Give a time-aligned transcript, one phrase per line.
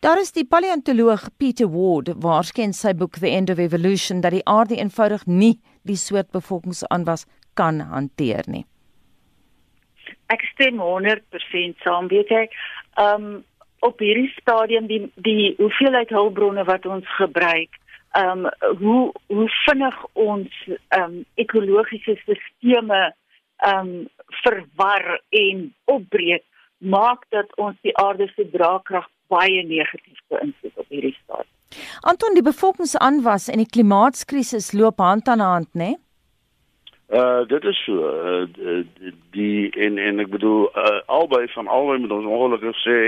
[0.00, 4.44] Daar is die paleontoloog Peter Ward waarskyn sy boek The End of Evolution dat die
[4.44, 8.64] aarde eenvoudig nie die soort bevolkingsaanwas kan hanteer nie.
[10.32, 12.46] Ek stem 100% saam, weet jy.
[12.98, 13.44] Um
[13.84, 17.76] op hierdie stadium die die hoeveelheid hulpbronne wat ons gebruik,
[18.18, 18.48] um
[18.80, 20.62] hoe hoe vinnig ons
[20.98, 23.12] um ekologiese stelsels
[23.68, 24.08] um
[24.42, 26.42] verwar en opbreek,
[26.78, 31.50] maak dat ons die aarde se draagkrag baie negatief beïnvloed op hierdie stadium.
[32.00, 35.84] Anton, die bevolkingsaanwas en die klimaatskrisis loop hand aan hand, né?
[35.84, 35.96] Nee?
[37.08, 38.84] Uh dit is so uh,
[39.30, 42.98] die en en ek bedoel uh, albei van albei moet ons ongelukkig sê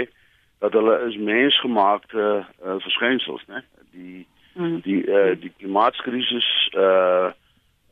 [0.60, 3.62] dat hulle is mensgemaakte uh, verskynsels, né?
[3.96, 4.80] Die mm.
[4.84, 7.32] die uh, die klimaatskrisis uh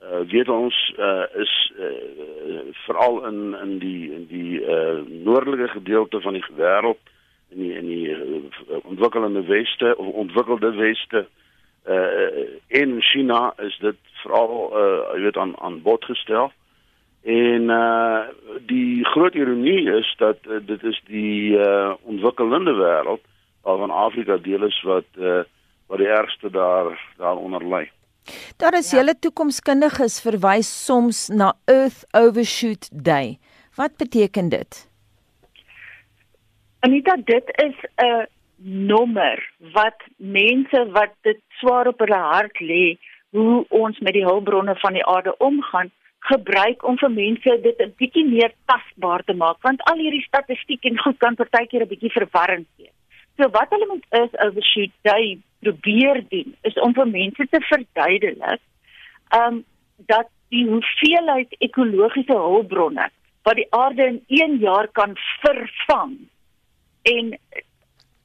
[0.04, 6.20] uh weet ons uh is uh, veral in in die in die uh noordelike gedeelte
[6.20, 7.00] van die wêreld
[7.54, 11.26] in die in die uh, ontwikkelende weste of ontwikkelde weste
[11.88, 16.52] uh in China is dit veral uh jy weet aan aan bod gestel.
[17.22, 18.20] En uh
[18.66, 23.20] die groot ironie is dat uh, dit is die uh ontwikkelende wêreld
[23.62, 25.42] waarvan Afrika deel is wat uh
[25.86, 27.84] wat die ergste daar daaronder lê.
[28.56, 28.98] Daar is ja.
[28.98, 33.38] hele toekomskundiges verwys soms na Earth Overshoot Day.
[33.76, 34.93] Wat beteken dit?
[36.84, 38.26] Anita, dit is 'n
[38.90, 39.38] nommer
[39.72, 42.98] wat mense wat dit swaar op hulle hart lê
[43.30, 47.94] hoe ons met die hulpbronne van die aarde omgaan gebruik om vir mense dit 'n
[48.00, 52.12] bietjie meer tasbaar te maak want al hierdie statistiek en goed kan partykeer 'n bietjie
[52.18, 52.96] verwarrend wees.
[53.36, 58.60] So wat hulle moet is overshoot day probeer doen is om vir mense te verduidelik
[59.40, 59.64] um
[59.96, 63.08] dat die hoeveelheid ekologiese hulpbronne
[63.42, 66.16] wat die aarde in 1 jaar kan vervang
[67.12, 67.38] en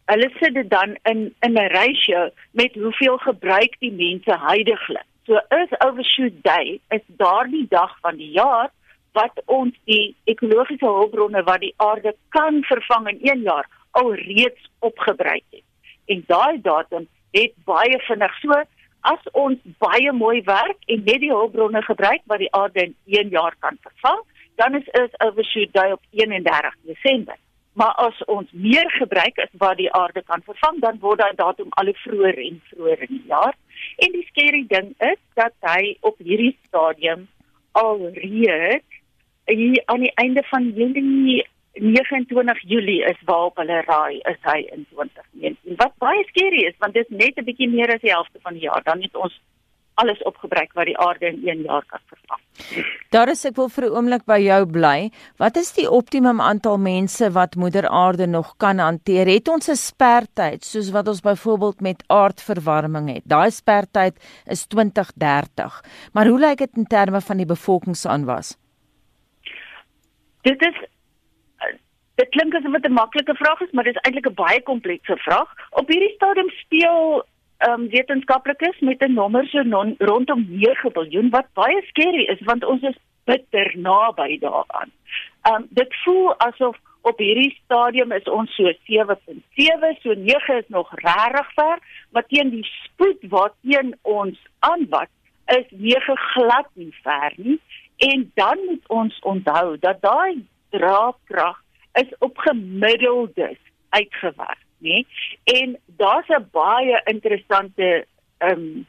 [0.10, 5.08] hulle sit dit dan in in 'n ratio met hoeveel gebruik die mense heidaglik.
[5.26, 8.70] So is overshoot day is daardie dag van die jaar
[9.12, 15.44] wat ons die ekologiese hulpbronne wat die aarde kan vervang in 1 jaar alreeds opgebruik
[15.50, 15.64] het.
[16.06, 18.62] En daai datum het baie vinnig so
[19.02, 23.30] as ons baie mooi werk en net die hulpbronne gebruik wat die aarde in 1
[23.30, 24.24] jaar kan vervang,
[24.56, 27.38] dan is is overshoot day op 31 Desember.
[27.80, 31.70] Maar as ons meer gebruik as wat die aarde kan vervang, dan word daai datum
[31.82, 33.56] al vroeër en vroeër in die jaar.
[34.04, 37.28] En die skerry ding is dat hy op hierdie stadium
[37.80, 39.00] al reeds
[39.50, 41.46] hier aan die einde van Julie
[41.80, 45.78] 29 Julie is waarop hulle raai is hy in 2019.
[45.80, 48.60] Wat baie skerry is want dit is net 'n bietjie meer as die helfte van
[48.60, 48.84] die jaar.
[48.84, 49.40] Dan het ons
[50.02, 52.42] alles opgebruik wat die aarde in 1 jaar kan vervang.
[53.16, 55.12] Daar is ek wil vir 'n oomblik by jou bly.
[55.38, 59.28] Wat is die optimum aantal mense wat moeder aarde nog kan hanteer?
[59.28, 63.24] Het ons 'n spertyd soos wat ons byvoorbeeld met aardverwarming het?
[63.26, 64.16] Daai spertyd
[64.46, 65.84] is 2030.
[66.14, 68.58] Maar hoe lyk dit in terme van die bevolkingsaanwas?
[70.42, 70.76] Dit is
[72.16, 75.18] dit klink asof dit 'n maklike vraag is, maar dit is eintlik 'n baie komplekse
[75.18, 75.50] vraag.
[75.70, 77.26] Op hierdie stadium speel
[77.68, 82.64] um, wetenskaplikes met 'n nommer so non, rondom 9 miljard wat baie skerry is want
[82.64, 84.92] ons is bitter naby daaraan.
[85.50, 90.90] Um dit voel asof op hierdie stadium is ons so 7.7, so 9 is nog
[90.94, 91.80] regtig ver,
[92.12, 95.10] maar teen die spoed waarteen ons aanwat
[95.46, 97.60] is 9 glad nie ver nie.
[97.98, 103.58] En dan moet ons onthou dat daai draagkrag is op gemiddeldes
[103.90, 105.04] uitgewerk nê?
[105.44, 108.06] En daar's 'n baie interessante
[108.38, 108.88] ehm um,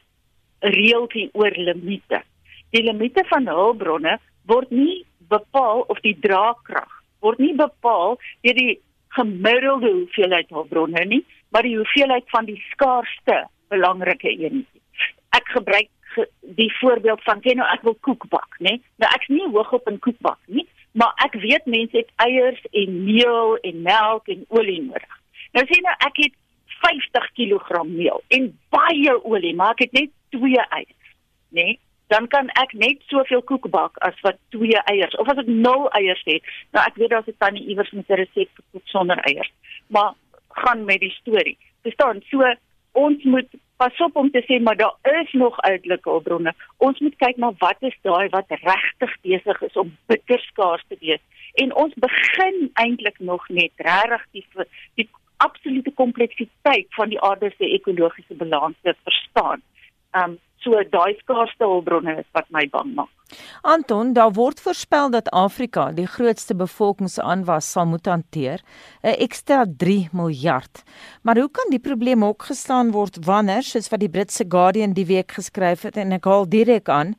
[0.61, 2.21] reëltjie oor limite.
[2.69, 8.79] Die limite van hulpbronne word nie bepaal of die draagkrag word nie bepaal deur die
[9.17, 13.43] gemiddelde hoeveelheid hulpbronne nie, maar die hoeveelheid van die skaarsste
[13.73, 14.67] belangrike eenheid.
[15.35, 15.89] Ek gebruik
[16.59, 18.77] die voorbeeld van ken nou ek wil koek bak, nê?
[18.99, 20.65] Nou ek's nie hoog op in koek bak nie,
[20.97, 25.20] maar ek weet mense het eiers en meel en melk en olie nodig.
[25.51, 26.35] Nou sien nou ek het
[26.81, 31.15] 50 kg meel en baie olie, maar ek het net 2 eiers,
[31.49, 31.63] né?
[31.63, 31.79] Nee?
[32.11, 35.85] Dan kan ek net soveel koek bak as wat 2 eiers of as ek 0
[35.99, 36.43] eiers het.
[36.75, 39.51] Nou ek weet daar's 'n tannie iewers met 'n resep vir koek sonder eiers.
[39.87, 40.13] Maar
[40.49, 41.57] gaan met die storie.
[41.83, 42.21] Verstaan?
[42.29, 42.43] So
[42.91, 46.53] ons moet pas op om te sê maar daar is nog uitelike hulpbronne.
[46.77, 50.97] Ons moet kyk na wat is daai wat regtig besig is om bitter skaars te
[50.99, 51.23] wees.
[51.53, 54.45] En ons begin eintlik nog net regtig die
[54.95, 55.09] die
[55.47, 59.61] absolute kompleksiteit van die aarde se ekologiese balans te verstaan.
[60.11, 63.09] Um So daai skaarste hulpbronne is wat my bang maak.
[63.65, 68.61] Anton, daar word voorspel dat Afrika die grootste bevolkingsaanwas sal moet hanteer,
[69.01, 70.83] 'n ekstra 3 miljard.
[71.23, 75.31] Maar hoe kan die probleem opgeslaan word wanneer, soos wat die Britse Guardian die week
[75.31, 77.15] geskryf het en ek haal direk aan,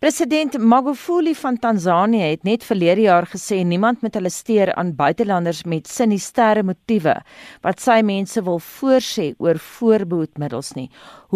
[0.00, 5.60] President Magufuli van Tansanië het net verlede jaar gesê niemand met hulle steur aan buitelanders
[5.68, 7.18] met sinistere motiewe
[7.66, 10.86] wat sy mense wil voorsê oor voorbehoedmiddels nie.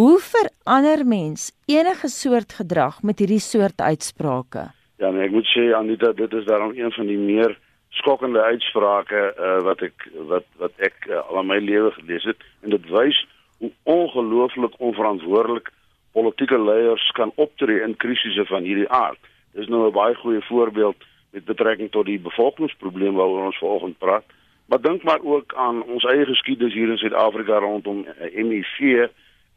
[0.01, 4.65] Hoe verander mens enige soort gedrag met hierdie soort uitsprake?
[4.97, 7.59] Ja, nee, ek moet sê Anita, dit is daarom een van die meer
[8.01, 12.41] skokkende uitsprake uh, wat ek wat wat ek uh, al in my lewe gelees het
[12.65, 13.27] en dit wys
[13.61, 15.69] hoe ongelooflik onverantwoordelik
[16.15, 19.21] politieke leiers kan optree in krisisse van hierdie aard.
[19.53, 20.97] Dis nou 'n baie goeie voorbeeld
[21.31, 24.25] met betrekking tot die bevolkingsprobleem waaroor ons vanoggend praat.
[24.67, 28.39] Maar dink maar ook aan ons eie geskiedenis hier in Suid-Afrika rondom eh,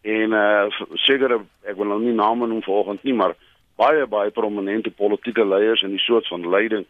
[0.02, 3.36] en uh seker ek wil nou nie name noem vanoggend nie, maar
[3.80, 6.86] baie baie prominente politieke leiers en die soort van leiding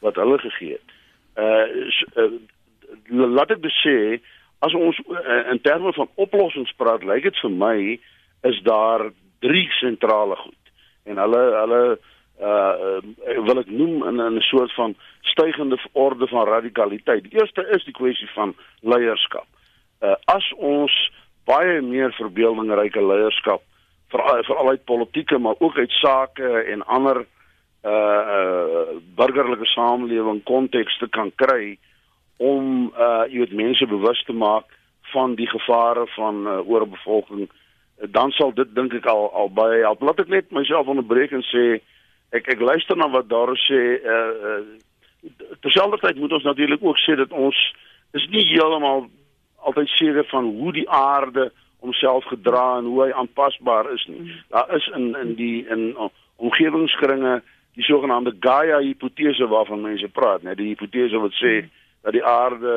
[0.00, 0.94] wat hulle gegee het.
[1.36, 1.66] Uh,
[2.22, 2.32] uh
[3.08, 4.20] laat ek sê
[4.62, 7.76] as ons uh, in terme van oplossings praat, lyk dit vir my
[8.42, 9.10] is daar
[9.40, 10.72] drie sentrale goed.
[11.04, 11.82] En hulle hulle
[12.42, 17.22] uh wil ek noem in 'n soort van stygende orde van radikaliteit.
[17.22, 19.46] Die eerste is die kwessie van leierskap.
[20.00, 21.10] Uh as ons
[21.44, 23.62] baie meer verbeeldingryke leierskap
[24.12, 27.26] veral uit politieke maar ook uit sake en ander
[27.84, 28.86] uh uh
[29.16, 31.78] burgerlike samelewing kontekste kan kry
[32.36, 34.64] om uh jy weet mense bewus te maak
[35.12, 37.50] van die gevare van uh, oorbevolking
[38.10, 40.02] dan sal dit dink ek al al baie help.
[40.02, 41.78] Laat ek net myself onderbreek en sê
[42.34, 44.20] ek ek luister na wat daar sê uh,
[44.50, 44.62] uh
[45.62, 47.58] terselfdertyd moet ons natuurlik ook sê dat ons
[48.18, 49.06] is nie heeltemal
[49.62, 54.34] altyd seker van hoe die aarde homself gedra en hoe hy aanpasbaar is nie.
[54.50, 55.94] Daar is in in die in
[56.36, 57.42] omgewingskringe
[57.78, 61.54] die sogenaamde Gaia hipotese waarvan mense praat, net die hipotese wat sê
[62.02, 62.74] dat die aarde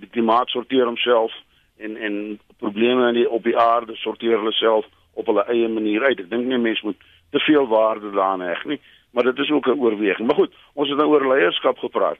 [0.00, 1.32] die klimaat sorteer homself
[1.78, 6.04] en en probleme in die op die aarde sorteer hulle self op hulle eie manier
[6.04, 6.20] uit.
[6.20, 7.00] Ek dink nie mense moet
[7.30, 8.80] te veel waarde daaraan heg nie,
[9.10, 10.26] maar dit is ook 'n oorweging.
[10.26, 12.18] Maar goed, ons het nou oor leierskap gepraat.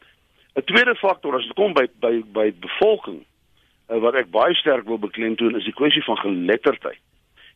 [0.55, 3.25] 'n Tweede faktor as dit kom by by by bevolking
[3.91, 7.01] uh, wat ek baie sterk wil beklemtoon is die kwessie van geletterdheid.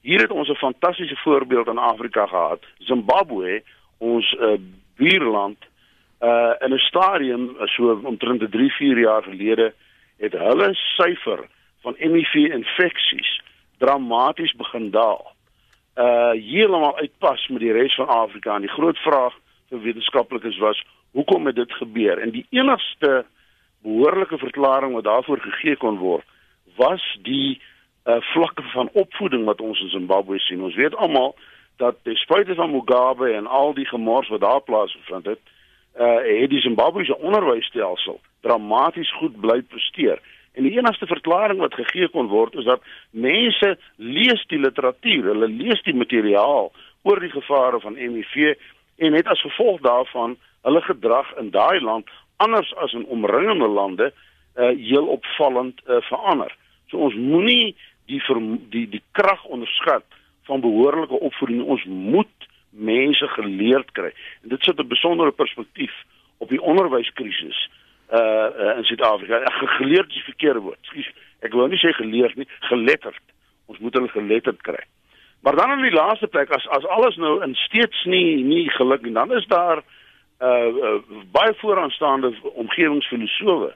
[0.01, 2.63] Hier het ons 'n fantastiese voorbeeld in Afrika gehad.
[2.79, 3.63] Zimbabwe,
[3.99, 4.57] ons uh,
[4.97, 5.59] buurland,
[6.21, 9.73] uh in 'n stadium so omtrent 3, 4 jaar gelede
[10.19, 11.49] het hulle syfer
[11.83, 13.41] van HIV-infeksies
[13.79, 15.33] dramaties begin daal.
[15.97, 19.37] Uh heeltemal uitpas met die res van Afrika en die groot vraag
[19.71, 20.83] vir wetenskaplikes was
[21.17, 22.19] hoekom het dit gebeur?
[22.19, 23.25] En die enigste
[23.83, 26.27] behoorlike verklaring wat daarvoor gegee kon word
[26.77, 27.61] was die
[28.09, 30.63] uh vlakke van opvoeding wat ons in Zimbabwe sien.
[30.63, 31.35] Ons weet almal
[31.77, 35.41] dat ten spyte van Mugabe en al die gemors wat daar plaasgevind het,
[35.99, 40.21] uh het die Zimbabwese onderwysstelsel dramaties goed bly presteer.
[40.53, 45.49] En die enigste verklaring wat gegee kon word is dat mense lees die literatuur, hulle
[45.49, 48.57] lees die materiaal oor die gevare van HIV
[49.01, 50.37] en het as gevolg daarvan
[50.67, 54.13] hulle gedrag in daai land anders as in omringende lande
[54.59, 56.51] uh heel opvallend uh, verander.
[56.91, 57.77] So ons moenie
[58.11, 58.21] die
[58.75, 60.05] die die krag onderskat
[60.49, 61.63] van behoorlike opvoeding.
[61.63, 64.11] Ons moet mense geleerd kry.
[64.43, 65.95] En dit sit 'n besondere perspektief
[66.39, 67.69] op die onderwyskrisis
[68.13, 69.43] uh, uh in Suid-Afrika.
[69.79, 70.79] Geleerd is die verkeerde woord.
[70.91, 71.11] Skus,
[71.47, 73.23] ek wou nie sê geleerd nie, geletterd.
[73.71, 74.83] Ons moet hulle geletterd kry.
[75.41, 79.03] Maar dan in die laaste plek as as alles nou in steeds nie nie geluk
[79.03, 80.97] nie, dan is daar uh, uh
[81.33, 83.73] baie vooraanstaande omgewingsfilosowe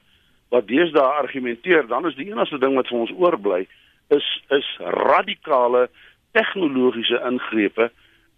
[0.48, 3.64] wat deesdae argumenteer, dan is die enigste ding wat vir ons oorbly
[4.12, 5.88] is is radikale
[6.36, 7.90] tegnologiese ingrepe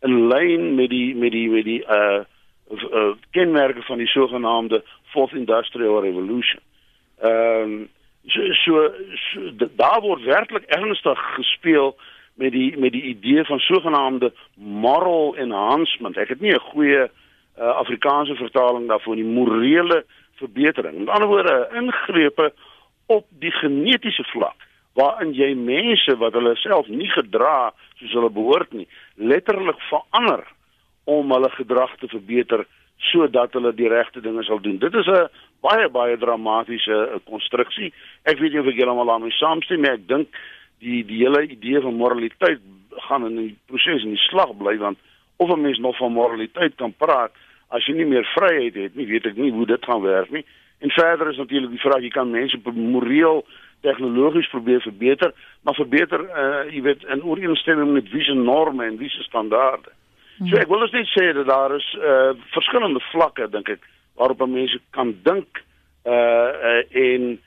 [0.07, 2.23] in lyn met die met die met die uh
[2.71, 6.61] uh, kenmerke van die sogenaamde fourth industrial revolution.
[7.21, 7.89] Ehm um,
[8.27, 11.97] so, so, so daar word werklik ernstig gespeel
[12.35, 16.17] met die met die idee van sogenaamde moral enhancement.
[16.17, 17.09] Ek het nie 'n goeie
[17.59, 20.05] uh, Afrikaanse vertaling daarvoor nie, morele
[20.35, 20.99] verbetering.
[20.99, 22.53] Met ander woorde, ingrepe
[23.07, 28.73] op die genetiese vlak waarin jy mense wat hulle self nie gedra soos hulle behoort
[28.73, 30.45] nie, letterlik verander
[31.07, 32.67] om hulle gedrag te verbeter
[33.11, 34.79] sodat hulle die regte dinge sal doen.
[34.83, 35.29] Dit is 'n
[35.61, 37.93] baie baie dramatiese eh, konstruksie.
[38.25, 40.29] Ek weet nie of ek heeltemal daarmee saamstem nie, ek dink
[40.81, 42.61] die die hele idee van moraliteit
[43.09, 44.99] gaan in die proses in die slag bly want
[45.37, 47.33] of 'n mens nog van moraliteit kan praat
[47.69, 50.45] as jy nie meer vryheid het nie, weet ek nie hoe dit gaan werk nie.
[50.79, 53.45] En verder is natuurlik die vraag jy kan mense moreel
[53.81, 55.33] tegnologies probeer verbeter,
[55.63, 59.91] maar verbeter uh jy weet in ooreenstemming met wie se norme en wie se standaarde.
[60.39, 60.61] So hmm.
[60.61, 63.85] ek wil net sê dat daar is uh verskillende vlakke dink ek
[64.17, 65.63] waarop mense kan dink
[66.05, 67.39] uh, uh en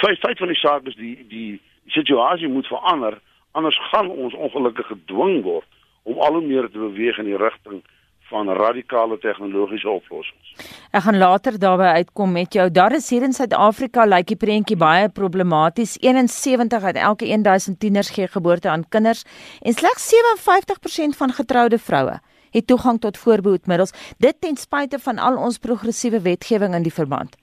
[0.00, 1.60] feit feit van die saak is die die
[1.92, 3.18] situasie moet verander
[3.52, 5.66] anders gaan ons ongelukkig gedwing word
[6.02, 7.82] om al hoe meer te beweeg in die rigting
[8.30, 10.54] van radikale tegnologiese oplossings.
[10.94, 12.66] Ek gaan later daarby uitkom met jou.
[12.70, 15.96] Daar is hier in Suid-Afrika lyk die prentjie baie problematies.
[16.00, 19.24] 71 uit elke 1000 tieners gee geboorte aan kinders
[19.62, 22.20] en slegs 57% van getroude vroue
[22.50, 23.92] het toegang tot voorbehoedmiddels.
[24.18, 27.36] Dit ten spyte van al ons progressiewe wetgewing in die verband.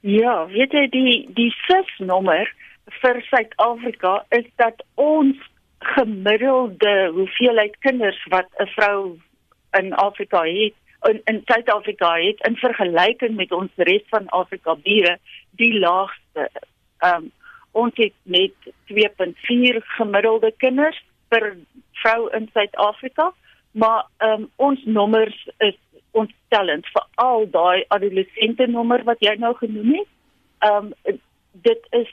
[0.00, 2.46] Ja, weet jy die die SIS nommer
[3.02, 5.38] vir Suid-Afrika is dat ons
[5.94, 9.18] gemiddelde hoeveelheid kinders wat 'n vrou
[9.78, 15.18] in Afrika het in in Suid-Afrika het in vergelyking met ons res van Afrika bure
[15.50, 16.50] die laagste.
[16.98, 17.30] Ehm um,
[17.72, 18.52] ons het net
[18.92, 21.56] 2.4 gemiddelde kinders per
[22.02, 23.32] vrou in Suid-Afrika,
[23.70, 25.78] maar ehm um, ons nommers is
[26.10, 30.10] ontstellend vir al daai adolessente nommer wat jy nou genoem het.
[30.58, 31.20] Ehm um,
[31.52, 32.12] dit is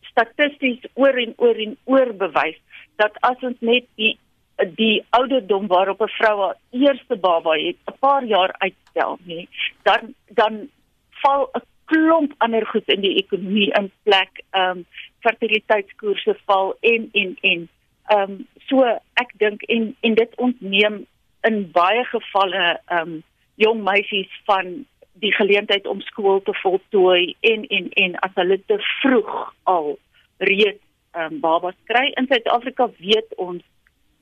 [0.00, 2.60] statisties oor en oor en oor bewys
[2.96, 4.18] dat as ons net die
[4.56, 9.48] die ouderdom waarop 'n vrou haar eerste baba het, 'n paar jaar uitstel, nê,
[9.82, 10.68] dan dan
[11.10, 14.42] val 'n klomp ander goed in die ekonomie in plek.
[14.50, 14.86] Ehm um,
[15.20, 17.68] fertiliteitskoerse val en en en
[18.06, 18.82] ehm um, so
[19.14, 21.06] ek dink en en dit ontneem
[21.40, 23.22] in baie gevalle ehm um,
[23.54, 28.78] jong meisies van die geleentheid om skool te voltooi en en en as hulle te
[29.00, 29.98] vroeg al
[30.38, 30.82] reeds
[31.12, 33.62] ehm um, babas kry in Suid-Afrika weet ons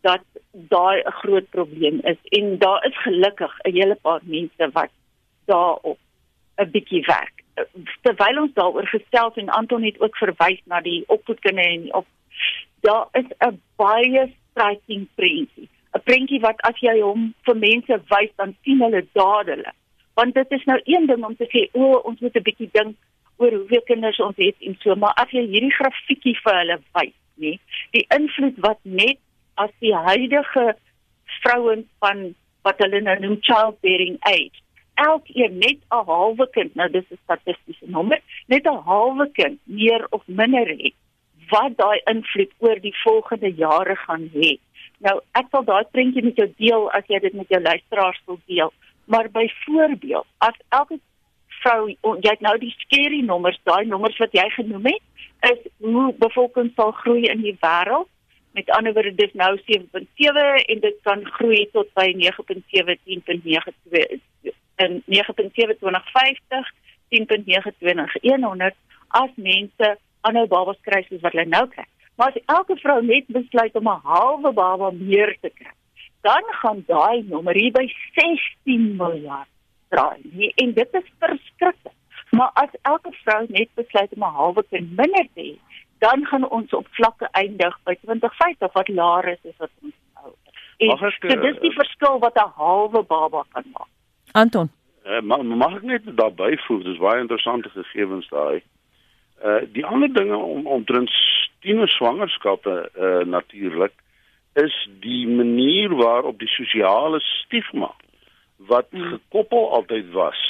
[0.05, 4.91] dat daai 'n groot probleem is en daar is gelukkig 'n hele paar mense wat
[5.45, 5.99] daarop
[6.57, 7.37] 'n bietjie werk.
[8.03, 12.07] Terwyl ons daaroor gesels en Anton het ook verwys na die opvoedkunde en op
[12.81, 18.31] daar is 'n baie striking prentjie 'n prentjie wat as jy hom vir mense wys
[18.41, 19.77] dan sien hulle dadelik.
[20.19, 22.97] Want dit is nou een ding om te sê o, ons moet 'n bietjie dink
[23.37, 27.15] oor hoeveel kinders ons het en so, maar as jy hierdie grafiekie vir hulle wys,
[27.43, 27.53] nê,
[27.91, 29.19] die invloed wat net
[29.55, 30.77] as die huidige
[31.43, 37.11] vrouens van wat hulle nou noem childbearing age elkeen net 'n halwe kind, nou dis
[37.11, 40.95] 'n statistiese nommer, net 'n halwe kind meer of minder het
[41.49, 44.59] wat daai invloed oor die volgende jare gaan hê.
[44.99, 48.39] Nou, ek sal daai prentjie met jou deel as jy dit met jou luisteraars wil
[48.47, 48.73] deel.
[49.05, 50.99] Maar byvoorbeeld, as elke
[51.49, 55.03] vrou jy het nou die skerry nommers, daai nommers wat jy genoem het,
[55.41, 58.09] is hoe bevolking sal groei in die wêreld.
[58.55, 60.43] Met ander woorde, dis nou 7.7
[60.73, 64.53] en dit kan groei tot by 9.7 10.92
[64.85, 66.73] en 9.7 2050
[67.09, 68.77] 10.92 100
[69.09, 69.89] as mense
[70.21, 71.87] aanhou babas kry soos wat hulle nou kry.
[72.15, 75.75] Maar as elke vrou net besluit om 'n halwe baba meer te kry,
[76.23, 79.51] dan gaan daai nommer hier by 16 miljard
[79.89, 80.21] draai.
[80.23, 81.99] Nee, en dit is verskriklik.
[82.31, 85.59] Maar as elke vrou net besluit om 'n halwe kind minder te hê,
[86.05, 90.31] dan gaan ons op vlakke eindig by 2050 wat laer is as wat ons nou
[90.33, 90.63] is.
[90.77, 93.91] En ek, so dis die uh, verskil wat 'n halwe baba kan maak.
[94.33, 94.71] Anton,
[95.07, 98.63] uh, mag, mag ek net daarby voeg, dis baie interessante gegevens daai.
[99.45, 101.13] Uh die ander dinge om omtrent
[101.61, 103.95] tiener swangerskappe uh natuurlik
[104.55, 107.91] is die manier waarop die sosiale stigma
[108.57, 109.09] wat hmm.
[109.15, 110.41] gekoppel altyd was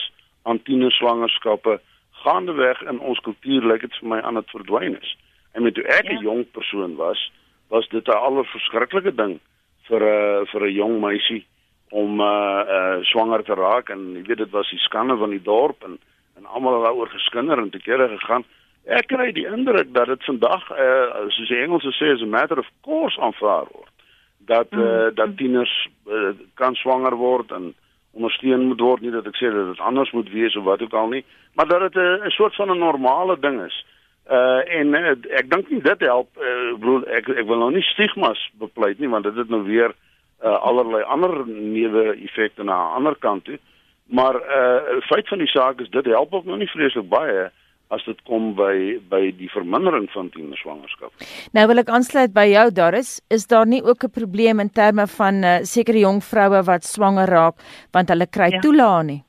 [0.42, 1.80] aan tiener swangerskappe
[2.24, 5.16] gaandeweg in ons kultuur lyk dit vir my aan het verdwyn is.
[5.54, 6.20] En met toe ek 'n ja.
[6.20, 7.32] jong persoon was,
[7.68, 9.40] was dit 'n allerverskriklike ding
[9.88, 11.46] vir 'n uh, vir 'n jong meisie
[11.90, 15.42] om uh uh swanger te raak en jy weet dit was die skande van die
[15.42, 15.98] dorp en
[16.36, 18.44] en almal het daaroor geskinder en te kere gegaan.
[18.84, 22.26] Ek kry die indruk dat dit vandag eh uh, soos die Engelse sê as a
[22.26, 23.92] matter of course aanvaar word
[24.38, 27.74] dat eh uh, dat tieners uh, kan swanger word en
[28.12, 30.94] ondersteun moet word nie dat ek sê dat dit anders moet wees of wat ook
[30.94, 33.86] al nie maar dat dit 'n soort van 'n normale ding is.
[34.24, 37.84] Uh en uh, ek dink nie dit help uh, bedoel ek ek wil nou nie
[37.90, 42.88] stigmas bepleit nie want dit het nou weer uh, allerlei ander newe effekte na aan
[42.88, 43.58] die ander kant toe.
[44.06, 47.50] Maar uh feit van die saak is dit help ook nog nie vreeslik baie
[47.92, 51.12] as dit kom by by die vermindering van tienerswangerskap.
[51.56, 55.06] Nou wil ek aansluit by jou Doris, is daar nie ook 'n probleem in terme
[55.06, 57.56] van uh, sekere jong vroue wat swanger raak
[57.92, 58.60] want hulle kry ja.
[58.60, 59.22] toelaat nie?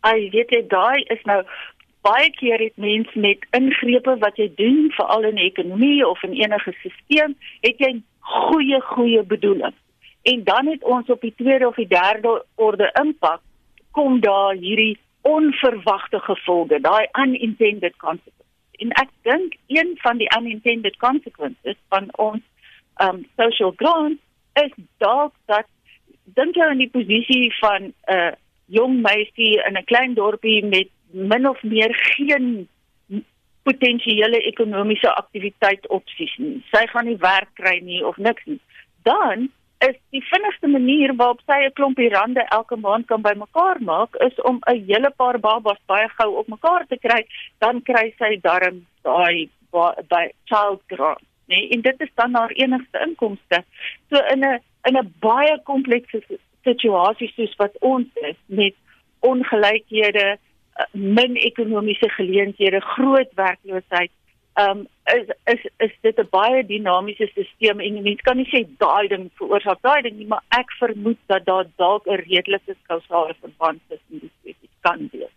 [0.00, 1.42] Ai, weet jy, daai is nou
[2.02, 6.36] baie keer het mense met ingrepe wat jy doen veral in die ekonomie of in
[6.38, 9.74] enige stelsel, het jy goeie goeie bedoeling.
[10.22, 13.40] En dan het ons op die tweede of die derde orde impak
[13.90, 18.46] kom daar hierdie onverwagte gevolge, daai unintended consequences.
[18.78, 22.44] En ek dink een van die unintended consequences van ons
[23.02, 24.18] um social grant
[24.64, 25.66] is dalk dat
[26.38, 28.32] dink jy in die posisie van 'n uh,
[28.66, 32.68] jong meisie in 'n klein dorpie met min of meer geen
[33.62, 36.58] potensiële ekonomiese aktiwiteit opsies nie.
[36.72, 38.60] Sy gaan nie werk kry nie of niks nie.
[39.02, 39.48] Dan
[39.84, 44.40] is die vinnigste manier waarop sy 'n klompie rande elke maand kan bymekaar maak is
[44.50, 47.26] om 'n hele paar babas baie gou op mekaar te kry,
[47.58, 49.48] dan kry sy darm daai
[50.08, 53.62] by child grant, nee, en dit is dan haar enigste inkomste.
[54.10, 56.22] So in 'n in 'n baie komplekse
[56.64, 58.74] situasie soos wat ons is met
[59.20, 60.38] ongelykhede,
[60.92, 64.10] min ekonomiese geleenthede, groot werkloosheid,
[64.58, 69.08] um, is is is dit 'n baie dinamiese stelsel en mense kan nie sê daai
[69.08, 73.80] ding veroorsaak daai ding nie, maar ek vermoed dat daar dalk 'n redelike kausale verband
[73.88, 75.34] tussen die twee kan wees.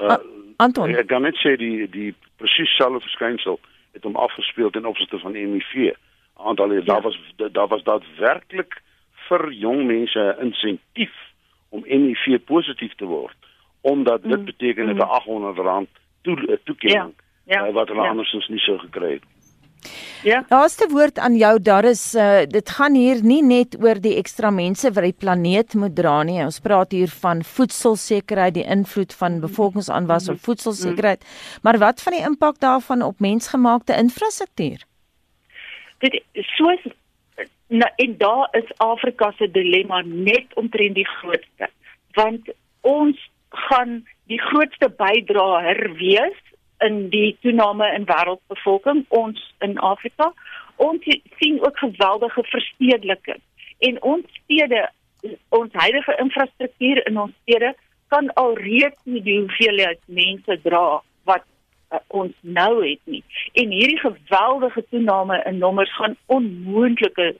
[0.00, 0.16] Uh,
[0.56, 3.60] Anton, ek kan net sê die die presies selfde verskynsel
[3.92, 5.94] het hom afgespeel ten opsigte van HIV.
[6.36, 6.80] Aantal ja.
[6.80, 8.82] daar was daar was daadwerklik
[9.28, 11.14] vir jong mense 'n insentief
[11.68, 13.36] om HIV positief te word
[13.88, 14.44] omdat dit mm.
[14.44, 15.00] beteken dat mm.
[15.00, 15.88] 'n 800 rand
[16.22, 18.12] toe toekenning ja ja, uh, wat hulle ja.
[18.12, 19.26] andersins nie sou gekry het.
[20.26, 20.40] Ja.
[20.50, 24.50] Laaste woord aan jou, daar is uh, dit gaan hier nie net oor die ekstra
[24.50, 26.40] mense wat die planeet moet dra nie.
[26.42, 31.24] Ons praat hier van voedselsekerheid, die invloed van bevolkingsaanwas op voedselsekerheid,
[31.62, 34.82] maar wat van die impak daarvan op mensgemaakte infrastruktuur?
[36.02, 36.20] Dit
[36.58, 36.90] soos
[37.68, 41.70] nou en daar is Afrika se dilemma net omtrent die grootste,
[42.18, 46.38] want ons gaan die grootste bydraer wees
[46.78, 50.32] in die toename in wêreldbevolking ons in Afrika.
[50.76, 51.02] Ons
[51.38, 53.42] sien ook geweldige verstedeliking
[53.78, 54.88] en ons stede
[55.48, 57.74] ons huidige infrastruktuur in ons stede
[58.08, 61.44] kan alreeds nie die hoeveelheid mense dra wat
[61.92, 63.22] uh, ons nou het nie.
[63.52, 67.34] En hierdie geweldige toename in nommers gaan onmoontlike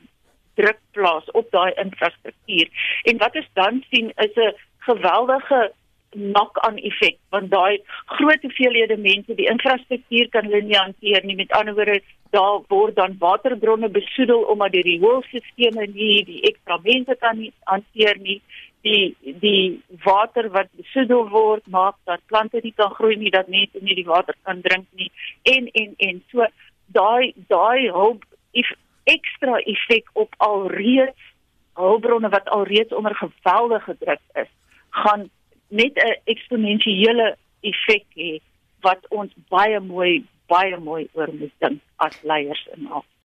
[0.59, 2.69] druk plaas op daai infrastruktuur.
[3.05, 4.55] En wat ons dan sien is 'n
[4.89, 5.73] geweldige
[6.17, 7.81] knock-on effek want daai
[8.17, 11.37] groot hoeveelhede mense die infrastruktuur kan hulle nie hanteer nie.
[11.37, 12.01] Met ander woorde
[12.31, 18.19] daar word dan waterbronne besoedel omdat die rioolstelsels nie die ekstra mense kan nie hanteer
[18.25, 18.41] nie.
[18.87, 23.81] Die die water wat besoedel word maak dat plante nie kan groei nie dat mense
[23.81, 25.11] nie die water kan drink nie.
[25.43, 26.47] En en en so
[26.87, 28.71] daai daai hulp if
[29.05, 31.35] ekstra effek op alreeds
[31.79, 34.51] hulpbronne wat alreeds onder geweldige druk is
[34.91, 35.29] gaan
[35.69, 38.41] net 'n eksponensiële effek hê
[38.81, 43.17] wat ons baie mooi baie mooi oor moet dink as leiers in Afrika.